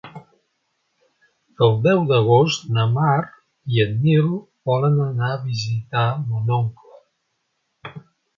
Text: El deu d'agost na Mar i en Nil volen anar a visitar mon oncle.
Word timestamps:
El 1.65 1.75
deu 1.83 2.01
d'agost 2.11 2.65
na 2.77 2.85
Mar 2.93 3.19
i 3.75 3.83
en 3.85 3.93
Nil 4.07 4.33
volen 4.71 4.99
anar 5.05 5.31
a 5.35 5.39
visitar 5.45 6.09
mon 6.25 6.51
oncle. 6.59 8.01